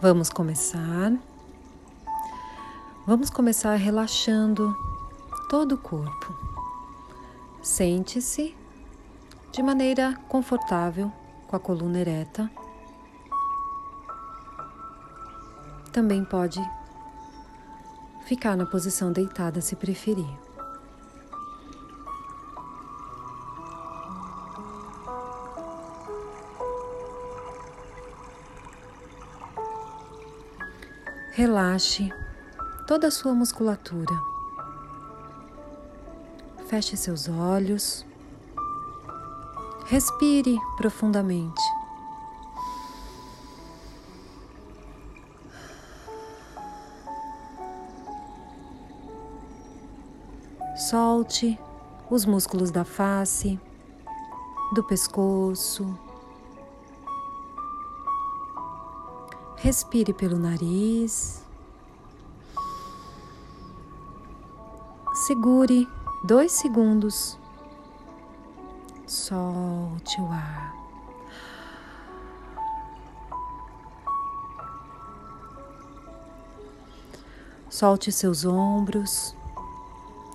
Vamos 0.00 0.30
começar. 0.30 1.12
Vamos 3.04 3.30
começar 3.30 3.74
relaxando 3.74 4.72
todo 5.50 5.74
o 5.74 5.78
corpo. 5.78 6.32
Sente-se 7.60 8.56
de 9.50 9.60
maneira 9.60 10.16
confortável, 10.28 11.10
com 11.48 11.56
a 11.56 11.58
coluna 11.58 11.98
ereta. 11.98 12.48
Também 15.92 16.24
pode 16.24 16.60
ficar 18.24 18.56
na 18.56 18.66
posição 18.66 19.10
deitada 19.10 19.60
se 19.60 19.74
preferir. 19.74 20.47
Relaxe 31.38 32.12
toda 32.84 33.06
a 33.06 33.10
sua 33.12 33.32
musculatura. 33.32 34.12
Feche 36.66 36.96
seus 36.96 37.28
olhos. 37.28 38.04
Respire 39.86 40.58
profundamente. 40.76 41.62
Solte 50.90 51.56
os 52.10 52.24
músculos 52.24 52.72
da 52.72 52.84
face, 52.84 53.60
do 54.74 54.82
pescoço, 54.82 55.96
Respire 59.60 60.12
pelo 60.12 60.38
nariz. 60.38 61.42
Segure 65.26 65.88
dois 66.22 66.52
segundos. 66.52 67.36
Solte 69.04 70.20
o 70.20 70.30
ar. 70.30 70.76
Solte 77.68 78.12
seus 78.12 78.44
ombros, 78.44 79.34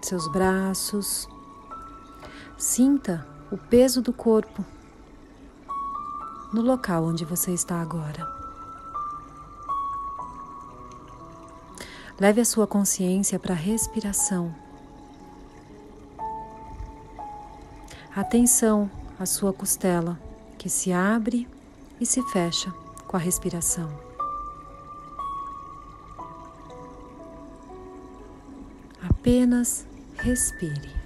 seus 0.00 0.26
braços. 0.28 1.28
Sinta 2.56 3.26
o 3.52 3.58
peso 3.58 4.00
do 4.00 4.14
corpo 4.14 4.64
no 6.54 6.62
local 6.62 7.04
onde 7.04 7.24
você 7.24 7.52
está 7.52 7.82
agora. 7.82 8.39
Leve 12.20 12.42
a 12.42 12.44
sua 12.44 12.66
consciência 12.66 13.38
para 13.38 13.54
a 13.54 13.56
respiração. 13.56 14.54
Atenção 18.14 18.90
à 19.18 19.24
sua 19.24 19.54
costela, 19.54 20.20
que 20.58 20.68
se 20.68 20.92
abre 20.92 21.48
e 21.98 22.04
se 22.04 22.22
fecha 22.24 22.70
com 23.06 23.16
a 23.16 23.20
respiração. 23.20 23.90
Apenas 29.02 29.86
respire. 30.18 30.99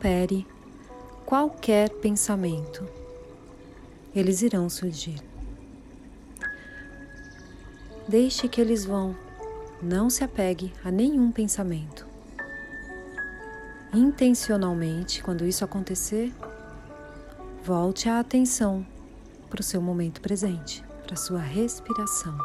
Supere 0.00 0.46
qualquer 1.26 1.90
pensamento. 1.90 2.88
Eles 4.16 4.40
irão 4.40 4.70
surgir. 4.70 5.20
Deixe 8.08 8.48
que 8.48 8.62
eles 8.62 8.86
vão. 8.86 9.14
Não 9.82 10.08
se 10.08 10.24
apegue 10.24 10.72
a 10.82 10.90
nenhum 10.90 11.30
pensamento. 11.30 12.06
Intencionalmente, 13.92 15.22
quando 15.22 15.46
isso 15.46 15.66
acontecer, 15.66 16.32
volte 17.62 18.08
a 18.08 18.20
atenção 18.20 18.86
para 19.50 19.60
o 19.60 19.64
seu 19.64 19.82
momento 19.82 20.22
presente, 20.22 20.82
para 21.04 21.12
a 21.12 21.18
sua 21.18 21.40
respiração. 21.40 22.38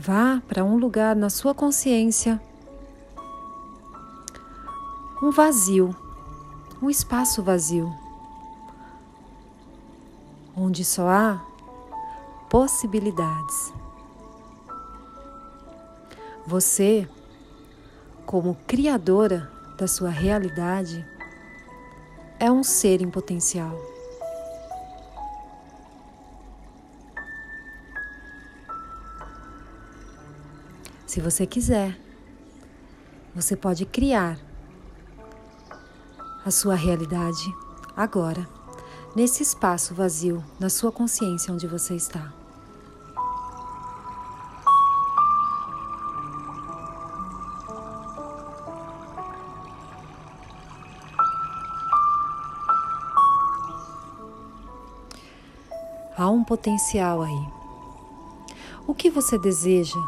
Vá 0.00 0.40
para 0.46 0.62
um 0.62 0.76
lugar 0.76 1.16
na 1.16 1.28
sua 1.28 1.52
consciência, 1.52 2.40
um 5.20 5.32
vazio, 5.32 5.92
um 6.80 6.88
espaço 6.88 7.42
vazio, 7.42 7.92
onde 10.56 10.84
só 10.84 11.08
há 11.08 11.44
possibilidades. 12.48 13.72
Você, 16.46 17.08
como 18.24 18.56
criadora 18.68 19.50
da 19.76 19.88
sua 19.88 20.10
realidade, 20.10 21.04
é 22.38 22.48
um 22.52 22.62
ser 22.62 23.02
em 23.02 23.10
potencial. 23.10 23.97
Se 31.18 31.22
você 31.22 31.44
quiser, 31.44 31.98
você 33.34 33.56
pode 33.56 33.84
criar 33.84 34.38
a 36.46 36.50
sua 36.52 36.76
realidade 36.76 37.52
agora, 37.96 38.48
nesse 39.16 39.42
espaço 39.42 39.96
vazio, 39.96 40.44
na 40.60 40.70
sua 40.70 40.92
consciência 40.92 41.52
onde 41.52 41.66
você 41.66 41.96
está. 41.96 42.32
Há 56.16 56.30
um 56.30 56.44
potencial 56.44 57.22
aí. 57.22 57.48
O 58.86 58.94
que 58.94 59.10
você 59.10 59.36
deseja 59.36 59.98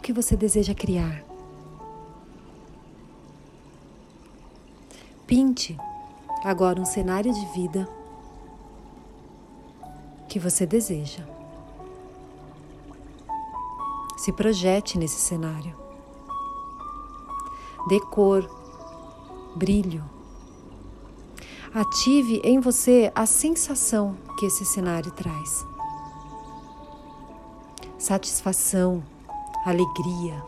o 0.00 0.02
que 0.02 0.14
você 0.14 0.34
deseja 0.34 0.74
criar. 0.74 1.22
Pinte 5.26 5.78
agora 6.42 6.80
um 6.80 6.86
cenário 6.86 7.30
de 7.30 7.46
vida 7.52 7.86
que 10.26 10.38
você 10.38 10.64
deseja. 10.64 11.22
Se 14.16 14.32
projete 14.32 14.98
nesse 14.98 15.20
cenário. 15.20 15.76
Dê 17.86 18.00
cor, 18.00 18.48
brilho. 19.54 20.02
Ative 21.74 22.40
em 22.42 22.58
você 22.58 23.12
a 23.14 23.26
sensação 23.26 24.16
que 24.38 24.46
esse 24.46 24.64
cenário 24.64 25.12
traz. 25.12 25.66
Satisfação, 27.98 29.04
alegria, 29.64 30.42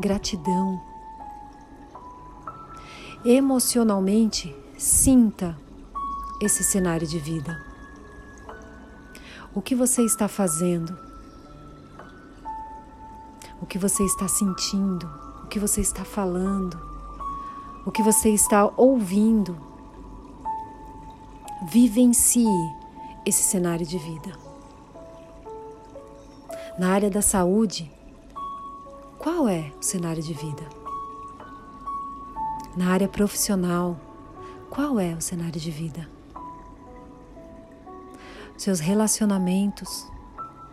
gratidão. 0.00 0.80
Emocionalmente, 3.24 4.54
sinta 4.76 5.56
esse 6.40 6.62
cenário 6.62 7.06
de 7.06 7.18
vida. 7.18 7.64
O 9.54 9.62
que 9.62 9.74
você 9.74 10.02
está 10.02 10.28
fazendo? 10.28 10.98
O 13.60 13.64
que 13.66 13.78
você 13.78 14.04
está 14.04 14.28
sentindo? 14.28 15.08
O 15.44 15.46
que 15.46 15.58
você 15.58 15.80
está 15.80 16.04
falando? 16.04 16.78
O 17.86 17.90
que 17.90 18.02
você 18.02 18.30
está 18.30 18.70
ouvindo? 18.76 19.56
Vivencie 21.62 22.46
esse 23.24 23.42
cenário 23.42 23.86
de 23.86 23.96
vida. 23.96 24.32
Na 26.78 26.90
área 26.90 27.08
da 27.08 27.22
saúde, 27.22 27.90
qual 29.26 29.48
é 29.48 29.72
o 29.76 29.82
cenário 29.82 30.22
de 30.22 30.32
vida? 30.32 30.62
Na 32.76 32.92
área 32.92 33.08
profissional, 33.08 34.00
qual 34.70 35.00
é 35.00 35.16
o 35.16 35.20
cenário 35.20 35.60
de 35.60 35.68
vida? 35.68 36.08
seus 38.56 38.78
relacionamentos, 38.78 40.06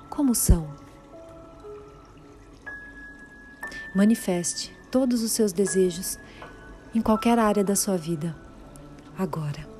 como 0.08 0.36
são. 0.36 0.70
Manifeste 3.96 4.72
todos 4.92 5.24
os 5.24 5.32
seus 5.32 5.52
desejos 5.52 6.20
em 6.94 7.02
qualquer 7.02 7.40
área 7.40 7.64
da 7.64 7.76
sua 7.76 7.98
vida, 7.98 8.36
agora. 9.18 9.73